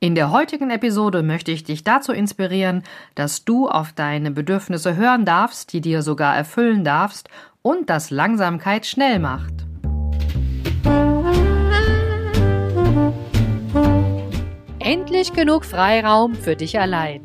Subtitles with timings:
[0.00, 2.84] In der heutigen Episode möchte ich dich dazu inspirieren,
[3.16, 7.28] dass du auf deine Bedürfnisse hören darfst, die dir sogar erfüllen darfst
[7.62, 9.52] und dass Langsamkeit schnell macht.
[14.78, 17.20] Endlich genug Freiraum für dich allein.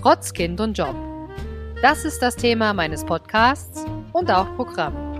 [0.00, 0.96] Trotz Kind und Job.
[1.82, 5.11] Das ist das Thema meines Podcasts und auch Programm.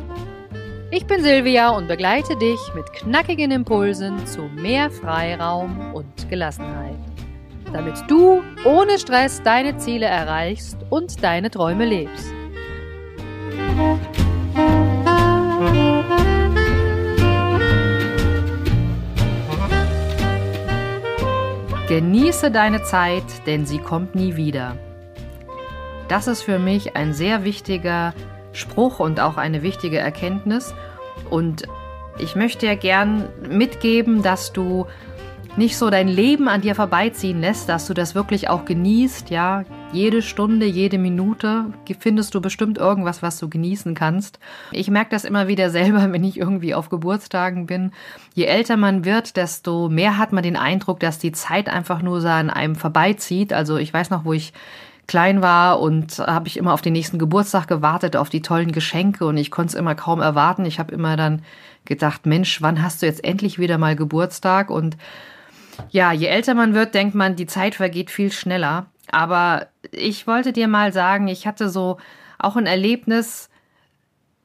[0.94, 6.98] Ich bin Silvia und begleite dich mit knackigen Impulsen zu mehr Freiraum und Gelassenheit,
[7.72, 12.30] damit du ohne Stress deine Ziele erreichst und deine Träume lebst.
[21.88, 24.76] Genieße deine Zeit, denn sie kommt nie wieder.
[26.08, 28.12] Das ist für mich ein sehr wichtiger
[28.52, 30.74] Spruch und auch eine wichtige Erkenntnis.
[31.30, 31.64] Und
[32.18, 34.86] ich möchte dir gern mitgeben, dass du
[35.56, 39.64] nicht so dein Leben an dir vorbeiziehen lässt, dass du das wirklich auch genießt, ja.
[39.92, 41.66] Jede Stunde, jede Minute
[42.00, 44.38] findest du bestimmt irgendwas, was du genießen kannst.
[44.70, 47.92] Ich merke das immer wieder selber, wenn ich irgendwie auf Geburtstagen bin.
[48.34, 52.22] Je älter man wird, desto mehr hat man den Eindruck, dass die Zeit einfach nur
[52.22, 53.52] so an einem vorbeizieht.
[53.52, 54.54] Also ich weiß noch, wo ich
[55.06, 59.26] klein war und habe ich immer auf den nächsten Geburtstag gewartet, auf die tollen Geschenke
[59.26, 60.64] und ich konnte es immer kaum erwarten.
[60.64, 61.42] Ich habe immer dann
[61.84, 64.70] gedacht, Mensch, wann hast du jetzt endlich wieder mal Geburtstag?
[64.70, 64.96] Und
[65.90, 68.86] ja, je älter man wird, denkt man, die Zeit vergeht viel schneller.
[69.10, 71.98] Aber ich wollte dir mal sagen, ich hatte so
[72.38, 73.50] auch ein Erlebnis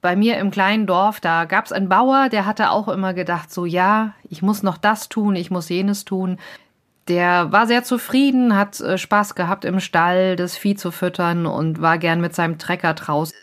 [0.01, 1.19] bei mir im kleinen Dorf.
[1.19, 4.77] Da gab es einen Bauer, der hatte auch immer gedacht, so ja, ich muss noch
[4.77, 6.37] das tun, ich muss jenes tun.
[7.07, 11.81] Der war sehr zufrieden, hat äh, Spaß gehabt im Stall, das Vieh zu füttern und
[11.81, 13.33] war gern mit seinem Trecker draußen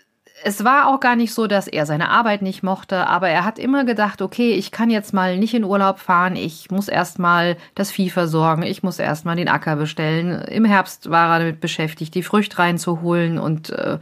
[0.46, 3.58] es war auch gar nicht so, dass er seine Arbeit nicht mochte, aber er hat
[3.58, 7.56] immer gedacht, okay, ich kann jetzt mal nicht in Urlaub fahren, ich muss erst mal
[7.74, 10.42] das Vieh versorgen, ich muss erst mal den Acker bestellen.
[10.42, 13.98] Im Herbst war er damit beschäftigt, die Früchte reinzuholen und äh,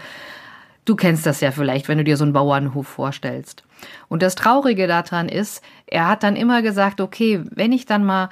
[0.84, 3.62] du kennst das ja vielleicht, wenn du dir so einen Bauernhof vorstellst.
[4.08, 8.30] Und das Traurige daran ist, er hat dann immer gesagt, okay, wenn ich dann mal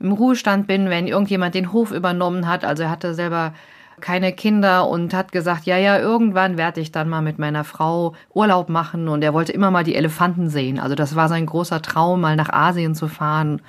[0.00, 3.52] im Ruhestand bin, wenn irgendjemand den Hof übernommen hat, also er hatte selber
[4.00, 8.14] keine Kinder und hat gesagt, ja, ja, irgendwann werde ich dann mal mit meiner Frau
[8.34, 10.78] Urlaub machen und er wollte immer mal die Elefanten sehen.
[10.78, 13.62] Also das war sein großer Traum, mal nach Asien zu fahren,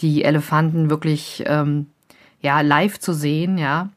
[0.00, 1.86] die Elefanten wirklich ähm,
[2.40, 3.88] ja live zu sehen, ja.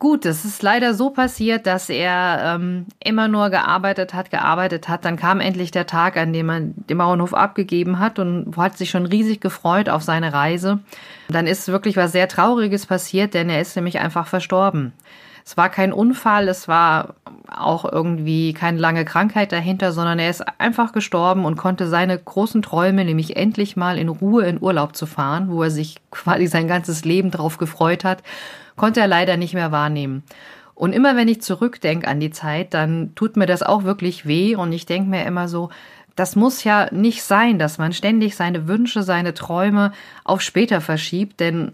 [0.00, 5.04] Gut, es ist leider so passiert, dass er ähm, immer nur gearbeitet hat, gearbeitet hat.
[5.04, 8.90] Dann kam endlich der Tag, an dem er den Bauernhof abgegeben hat und hat sich
[8.90, 10.78] schon riesig gefreut auf seine Reise.
[11.28, 14.92] Dann ist wirklich was sehr Trauriges passiert, denn er ist nämlich einfach verstorben.
[15.48, 17.14] Es war kein Unfall, es war
[17.50, 22.60] auch irgendwie keine lange Krankheit dahinter, sondern er ist einfach gestorben und konnte seine großen
[22.60, 26.68] Träume, nämlich endlich mal in Ruhe in Urlaub zu fahren, wo er sich quasi sein
[26.68, 28.22] ganzes Leben drauf gefreut hat,
[28.76, 30.22] konnte er leider nicht mehr wahrnehmen.
[30.74, 34.54] Und immer wenn ich zurückdenke an die Zeit, dann tut mir das auch wirklich weh
[34.54, 35.70] und ich denke mir immer so,
[36.14, 39.92] das muss ja nicht sein, dass man ständig seine Wünsche, seine Träume
[40.24, 41.72] auf später verschiebt, denn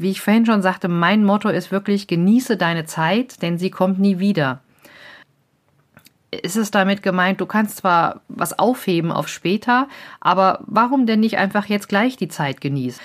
[0.00, 3.98] wie ich vorhin schon sagte, mein Motto ist wirklich, genieße deine Zeit, denn sie kommt
[3.98, 4.60] nie wieder.
[6.30, 9.88] Ist es damit gemeint, du kannst zwar was aufheben auf später,
[10.20, 13.00] aber warum denn nicht einfach jetzt gleich die Zeit genießen?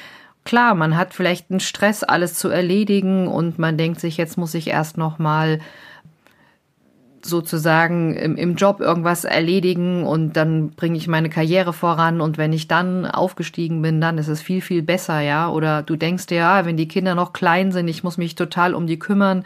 [0.45, 4.55] Klar, man hat vielleicht einen Stress, alles zu erledigen und man denkt sich, jetzt muss
[4.55, 5.59] ich erst noch mal
[7.25, 12.53] sozusagen im, im Job irgendwas erledigen und dann bringe ich meine Karriere voran und wenn
[12.53, 15.49] ich dann aufgestiegen bin, dann ist es viel, viel besser, ja.
[15.49, 18.73] Oder du denkst dir, ja, wenn die Kinder noch klein sind, ich muss mich total
[18.73, 19.43] um die kümmern.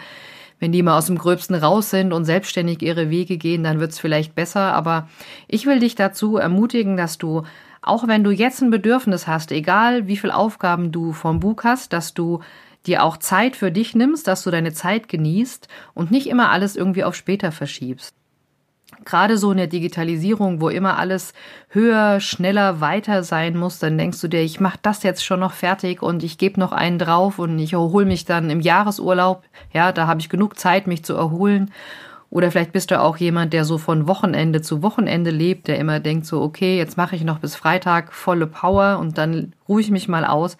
[0.59, 3.91] Wenn die mal aus dem Gröbsten raus sind und selbstständig ihre Wege gehen, dann wird
[3.91, 4.73] es vielleicht besser.
[4.73, 5.09] Aber
[5.47, 7.43] ich will dich dazu ermutigen, dass du
[7.83, 11.91] auch wenn du jetzt ein Bedürfnis hast, egal wie viel Aufgaben du vom Bug hast,
[11.91, 12.39] dass du
[12.85, 16.75] dir auch Zeit für dich nimmst, dass du deine Zeit genießt und nicht immer alles
[16.75, 18.15] irgendwie auf später verschiebst.
[19.05, 21.33] Gerade so in der Digitalisierung, wo immer alles
[21.69, 25.53] höher, schneller, weiter sein muss, dann denkst du dir, ich mache das jetzt schon noch
[25.53, 29.43] fertig und ich gebe noch einen drauf und ich erhole mich dann im Jahresurlaub.
[29.73, 31.71] Ja, da habe ich genug Zeit, mich zu erholen.
[32.29, 35.99] Oder vielleicht bist du auch jemand, der so von Wochenende zu Wochenende lebt, der immer
[35.99, 39.91] denkt so, okay, jetzt mache ich noch bis Freitag volle Power und dann ruhe ich
[39.91, 40.57] mich mal aus.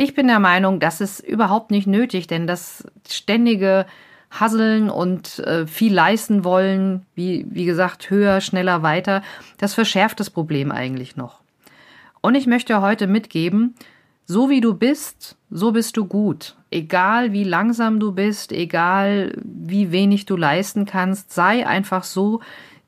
[0.00, 3.84] Ich bin der Meinung, das ist überhaupt nicht nötig, denn das ständige
[4.30, 9.22] Hasseln und äh, viel leisten wollen, wie, wie gesagt, höher, schneller, weiter,
[9.56, 11.40] das verschärft das Problem eigentlich noch.
[12.20, 13.74] Und ich möchte heute mitgeben,
[14.24, 16.54] so wie du bist, so bist du gut.
[16.70, 22.40] Egal wie langsam du bist, egal wie wenig du leisten kannst, sei einfach so,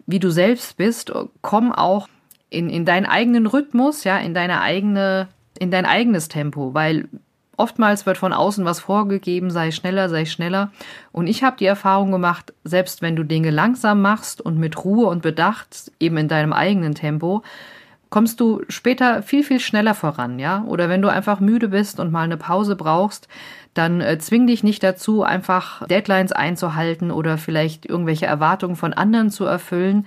[0.06, 1.12] wie du selbst bist.
[1.40, 2.08] Komm auch
[2.50, 5.26] in, in deinen eigenen Rhythmus, ja, in deine eigene
[5.60, 7.08] in dein eigenes Tempo, weil
[7.56, 10.72] oftmals wird von außen was vorgegeben, sei schneller, sei schneller.
[11.12, 15.06] Und ich habe die Erfahrung gemacht, selbst wenn du Dinge langsam machst und mit Ruhe
[15.06, 17.42] und Bedacht, eben in deinem eigenen Tempo,
[18.08, 20.64] kommst du später viel, viel schneller voran, ja?
[20.66, 23.28] Oder wenn du einfach müde bist und mal eine Pause brauchst,
[23.74, 29.30] dann äh, zwing dich nicht dazu, einfach Deadlines einzuhalten oder vielleicht irgendwelche Erwartungen von anderen
[29.30, 30.06] zu erfüllen.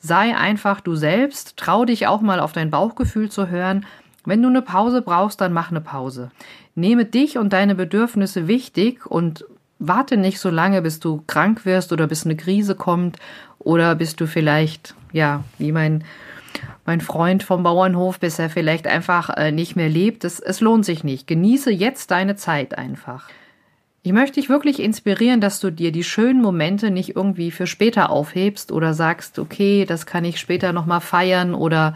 [0.00, 3.86] Sei einfach du selbst, trau dich auch mal auf dein Bauchgefühl zu hören.
[4.24, 6.30] Wenn du eine Pause brauchst, dann mach eine Pause.
[6.74, 9.44] Nehme dich und deine Bedürfnisse wichtig und
[9.78, 13.18] warte nicht so lange, bis du krank wirst oder bis eine Krise kommt
[13.58, 16.04] oder bis du vielleicht, ja, wie mein
[16.86, 20.24] mein Freund vom Bauernhof, bis er vielleicht einfach äh, nicht mehr lebt.
[20.24, 21.26] Es, es lohnt sich nicht.
[21.26, 23.28] Genieße jetzt deine Zeit einfach.
[24.02, 28.10] Ich möchte dich wirklich inspirieren, dass du dir die schönen Momente nicht irgendwie für später
[28.10, 31.94] aufhebst oder sagst, okay, das kann ich später nochmal feiern oder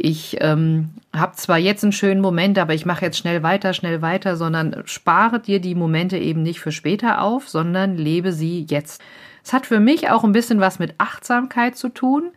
[0.00, 4.00] ich ähm, habe zwar jetzt einen schönen Moment, aber ich mache jetzt schnell weiter, schnell
[4.00, 9.02] weiter, sondern spare dir die Momente eben nicht für später auf, sondern lebe sie jetzt.
[9.42, 12.30] Es hat für mich auch ein bisschen was mit Achtsamkeit zu tun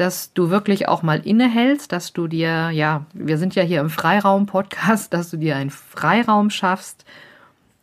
[0.00, 3.90] dass du wirklich auch mal innehältst, dass du dir, ja, wir sind ja hier im
[3.90, 7.04] Freiraum-Podcast, dass du dir einen Freiraum schaffst,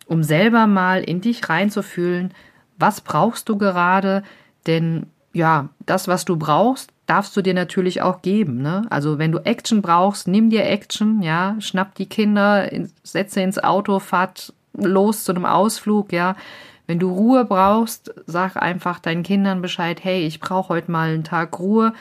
[0.07, 2.33] um selber mal in dich reinzufühlen,
[2.79, 4.23] was brauchst du gerade,
[4.65, 8.61] denn ja, das, was du brauchst, darfst du dir natürlich auch geben.
[8.61, 8.85] Ne?
[8.89, 12.69] Also wenn du Action brauchst, nimm dir Action, ja, schnapp die Kinder,
[13.01, 16.35] setze ins Auto, fahrt los zu einem Ausflug, ja.
[16.85, 21.25] Wenn du Ruhe brauchst, sag einfach deinen Kindern Bescheid, hey, ich brauche heute mal einen
[21.25, 21.93] Tag Ruhe.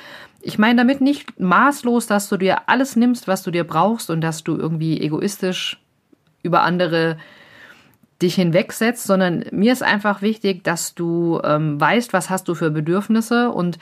[0.43, 4.21] Ich meine damit nicht maßlos, dass du dir alles nimmst, was du dir brauchst und
[4.21, 5.81] dass du irgendwie egoistisch
[6.45, 7.17] über andere
[8.23, 12.71] dich hinwegsetzt, sondern mir ist einfach wichtig, dass du ähm, weißt, was hast du für
[12.71, 13.79] Bedürfnisse und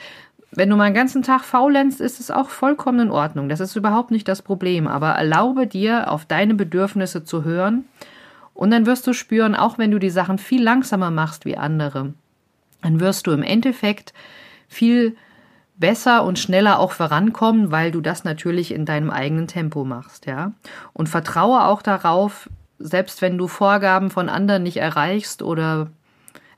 [0.55, 3.49] wenn du mal einen ganzen Tag faulenzt, ist es auch vollkommen in Ordnung.
[3.49, 4.87] Das ist überhaupt nicht das Problem.
[4.87, 7.85] Aber erlaube dir, auf deine Bedürfnisse zu hören
[8.53, 12.13] und dann wirst du spüren, auch wenn du die Sachen viel langsamer machst wie andere,
[12.81, 14.13] dann wirst du im Endeffekt
[14.67, 15.15] viel
[15.77, 20.53] besser und schneller auch vorankommen, weil du das natürlich in deinem eigenen Tempo machst, ja.
[20.93, 22.49] Und vertraue auch darauf,
[22.79, 25.89] selbst wenn du Vorgaben von anderen nicht erreichst oder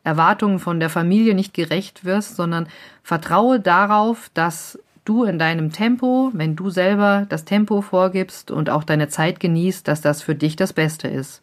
[0.07, 2.67] Erwartungen von der Familie nicht gerecht wirst, sondern
[3.03, 8.85] vertraue darauf, dass du in deinem Tempo, wenn du selber das Tempo vorgibst und auch
[8.85, 11.41] deine Zeit genießt, dass das für dich das Beste ist.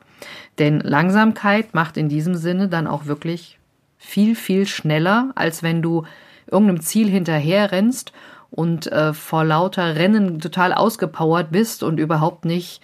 [0.59, 3.59] Denn Langsamkeit macht in diesem Sinne dann auch wirklich
[3.99, 6.05] viel, viel schneller, als wenn du
[6.51, 8.13] irgendeinem Ziel hinterher rennst
[8.51, 12.81] und äh, vor lauter Rennen total ausgepowert bist und überhaupt nicht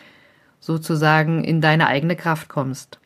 [0.60, 2.99] sozusagen in deine eigene Kraft kommst.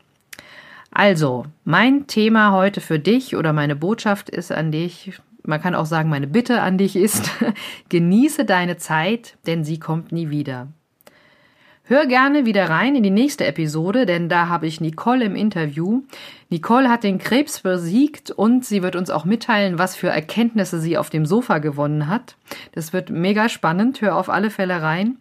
[0.94, 5.86] Also, mein Thema heute für dich oder meine Botschaft ist an dich, man kann auch
[5.86, 7.30] sagen, meine Bitte an dich ist,
[7.88, 10.68] genieße deine Zeit, denn sie kommt nie wieder.
[11.82, 16.02] Hör gerne wieder rein in die nächste Episode, denn da habe ich Nicole im Interview.
[16.48, 20.96] Nicole hat den Krebs besiegt und sie wird uns auch mitteilen, was für Erkenntnisse sie
[20.96, 22.36] auf dem Sofa gewonnen hat.
[22.72, 24.00] Das wird mega spannend.
[24.00, 25.18] Hör auf alle Fälle rein.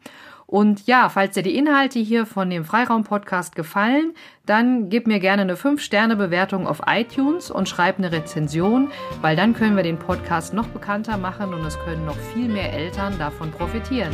[0.53, 4.13] Und ja, falls dir die Inhalte hier von dem Freiraum-Podcast gefallen,
[4.45, 8.91] dann gib mir gerne eine 5-Sterne-Bewertung auf iTunes und schreib eine Rezension,
[9.21, 12.71] weil dann können wir den Podcast noch bekannter machen und es können noch viel mehr
[12.71, 14.13] Eltern davon profitieren.